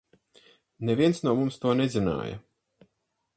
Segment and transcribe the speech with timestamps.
[0.89, 2.41] Neviens no mums to nezināja.